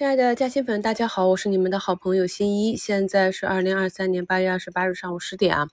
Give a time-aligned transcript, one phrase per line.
[0.00, 2.74] 亲爱的嘉兴粉，大家好，我是你们的好朋友新一。
[2.74, 5.68] 现在是二零二三年八月二十八日上午十点啊。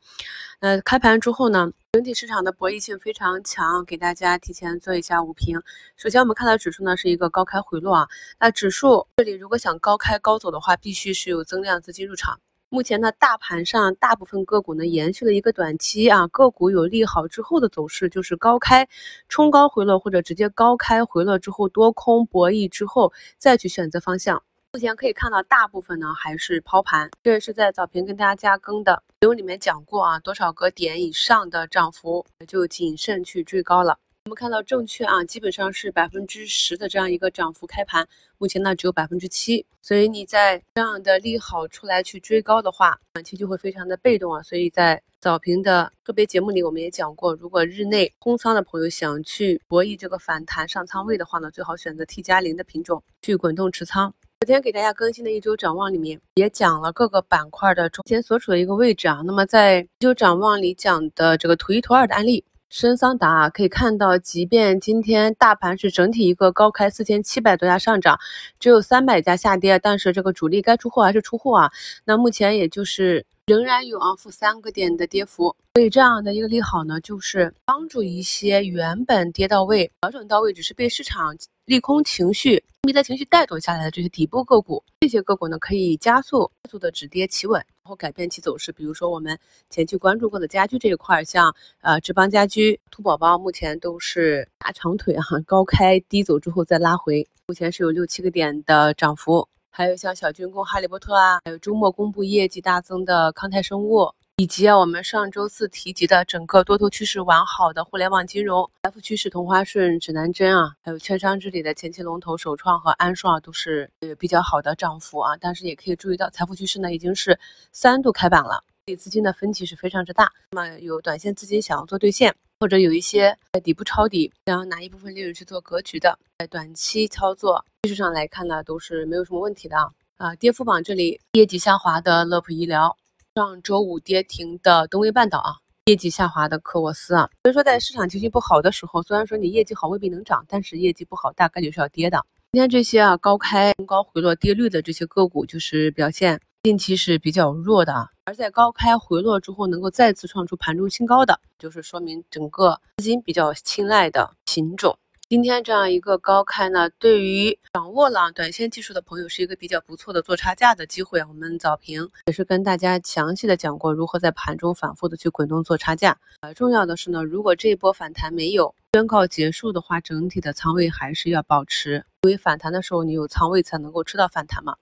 [0.59, 5.61] 那，开盘之后呢，整体市场的博弈性非常强，给大家提前做一下午评。
[5.95, 8.07] 首先，我们看到指数呢是一个高开回落啊。
[8.37, 12.37] 那指数这里如果想高开高走的话，必须是有增量资金入场。
[12.69, 18.85] 目前呢，大盘上大部分个股呢延续了一个短期啊个股有利好之后的走势，就是高开
[19.29, 24.43] 冲高回落，或者直接高开回落之后多空博弈之后再去选择方向。
[24.73, 33.97] 目前可以看到，大部分呢还是抛盘，这也是在早评跟大家加更的有里面讲过啊，多少个点以上的涨幅就谨慎去追高了。
[34.27, 38.05] 我们看到证券啊，基本上是百分之十的这样一个涨幅开盘，
[38.37, 44.43] 目前呢只有百分之七，所以你在这样的利好出来去追高的话，短期就会非常的被动啊。
[44.43, 54.13] 所以在早评的个别节目里，我们也讲过，如果日内空仓的朋友想去博弈这个反弹上仓位的话呢，最好选择 T 加零的品种去滚动持仓。
[54.41, 59.21] 昨天给大家更新的一周展望里面也讲了各个板块的中间所处的一个位置啊。
[59.25, 62.43] 那么在一周展望里讲的这个图一图二的案例。
[62.69, 68.19] 深桑达啊，可以看到，即便今天大盘是整体一个高开，四千七百多家上涨，
[68.59, 71.71] 只有三百家下跌，但是这个主力该出货还是出货啊。
[72.03, 87.65] 那目前也就是仍然有啊负三个点的跌幅，所以这样的一个利好呢，就是帮助一些原本跌到位、调整到位，只是被市场利空情绪、迷的情绪带动下来的这些底部个股，这些个股呢可以加速快速的止跌企稳。
[87.85, 99.47] 然后改变其走势，比如说我们前期关注过的家居这一块，像呃志邦家居、兔宝宝，目前都是大长腿哈，高开低走之后再拉回，目前是有六七个点的涨幅。
[99.77, 104.11] 还有像小军工、哈利波特啊，还有周末公布业绩大增的康泰生物。
[104.37, 115.37] 以及啊，我们上周四提及的整个多头趋势完好的互联网金融、财富趋势、同花顺、指南针啊，还有券商之里的前期龙头首创和安硕啊，都是呃比较好的涨幅啊。
[115.39, 117.39] 但是也可以注意到，财富趋势呢已经是
[117.71, 120.31] 三度开板了，所以资金的分歧是非常之大。
[120.49, 129.91] 那么有短线资金想要做兑现，或者有一些在底部抄底，想要拿一部分利润去做格局的，在短期操作技术上来看呢，都是没有什么问题的啊。
[130.17, 132.97] 啊，跌幅榜这里业绩下滑的乐普医疗。
[133.35, 135.53] 上周五跌停的东威半岛啊，
[135.85, 142.25] 业绩下滑的科沃斯啊，所以说在市场情绪不好的时候，虽然说你业绩好未必能涨，但是业绩不好大概率是要跌的。
[142.51, 154.99] 今天这些啊高开高回落跌率的这些个股，就是表现近期是比较弱的，而在高开回落之后能够再次创出盘中新高的，就是说明整个资金比较青睐的品种。
[155.29, 161.21] 今天这样一个高开呢，对于掌握了短线技术的朋友是一个比较不错的做差价的机会。
[161.21, 166.17] 我们早评也是跟大家详细的讲过如何在盘中反复的去滚动做差价。
[166.41, 174.75] 呃，重要的是呢，如果这一波反弹没有宣告结束的话，整体的仓位还是要保持，因为反弹的时候你有仓位才能够吃到反弹嘛。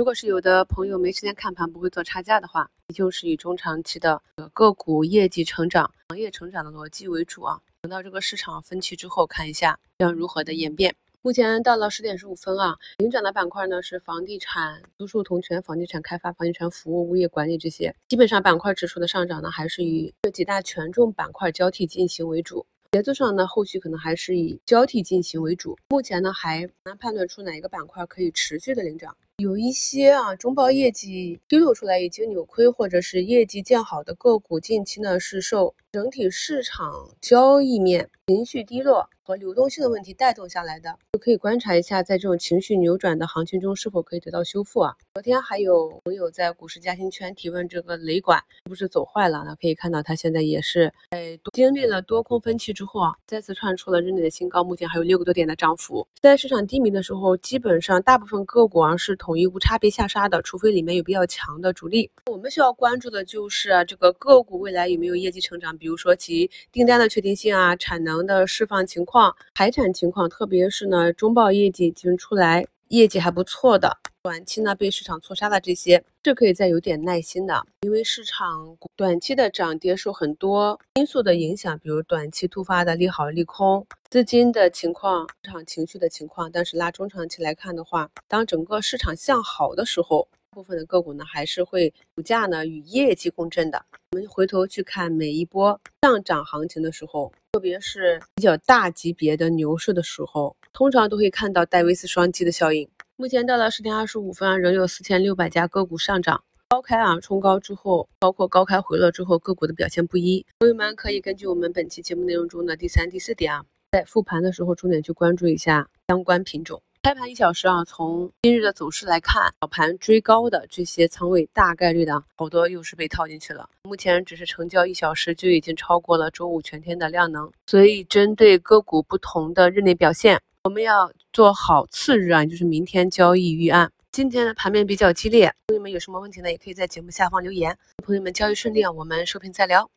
[0.00, 4.22] 如果是有的朋友没时间看盘，不会做差价的话，你就是以中长期的
[4.54, 7.60] 个股业绩成长、行业成长的逻辑为主啊。
[7.82, 10.96] 等到这个市场分歧之后，看一下要如何的演变。
[11.20, 17.94] 目前到了十点十五分啊，领涨的板块呢是房地产、租售同权、房地产开发、房地产服务、物业管理这些。
[18.08, 22.64] 基本上板块指数的上涨呢，还是以这几大权重板块交替进行为主。
[22.92, 25.78] 节奏上呢，后续可能还是以交替进行为主。
[25.90, 29.14] 目前呢，还难判断出哪一个板块可以持续的领涨。
[29.40, 44.94] 有一些啊，中报业绩披露出来已经扭亏，或者是业绩见好的个股，近期呢是受整体市场交易面情绪低落和流动性的问题带动下来的，就可以观察一下，在这种情绪扭转的行情中，是否可以得到修复啊？
[45.14, 49.42] 昨天还有朋友在股市嘉兴圈提问，这个雷管是不是走坏了？
[49.44, 56.06] 那可以看到，它现在也是在经历了多空分歧之后啊，再次创出了日内的新高，目前还有六个多点的涨幅。
[56.22, 59.16] 在市场低迷的时候，基本上大部分个股啊是。
[59.16, 62.10] 统一无差别下杀的，除非里面有比较强的主力。
[62.26, 73.98] 我们需要关注的就是这个个股未来有没有业绩成长，比如说其订单的确定性啊、产能的释放情况、海产情况，特别是呢中报业绩已经出来，业绩还不错的。
[74.22, 86.52] 短期呢被市场错杀的这些，是可以再有点耐心的，因为市场短期的涨跌受很多因素的影响，比如短期突发的利好利空、资金的情况、市场情绪的情况。
[86.52, 93.82] 但是拉中长期来看的话，当整个市场向好的时候，部分的个股呢还是会股价呢与业绩共振的。
[94.12, 102.88] 我们回头去看每一波上涨行情的时候，特别是比较大级别的牛市的时候，通常都会看到戴维斯双击的效应。
[103.16, 110.46] 目前到了十点二十五分，仍有四千六百家个股上涨，高开啊冲高之后，包括高开回落之后，个股的表现不一。
[110.60, 116.80] 朋友们可以根据我们本期节目内容中的第三、第四点啊，在复盘的时候重点去关注一下相关品种。
[117.02, 123.66] 开盘一小时啊，从今日的走势来看，早盘追高的这些仓位大概率的好多又是被套进去了。
[123.84, 133.90] 目前只是成交一小时就已经超过了周五全天的量能，所以针对个股不同的日内表现，我们要做好次日啊，就是明天交易预案。
[134.12, 136.50] 今天的盘面比较激烈，朋友们有什么问题呢？
[136.52, 137.74] 也可以在节目下方留言。
[138.04, 139.90] 朋友们交易顺利啊，我们收评再聊。